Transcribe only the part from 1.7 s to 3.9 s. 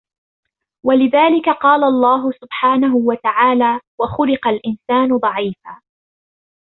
اللَّهُ سُبْحَانَهُ وَتَعَالَى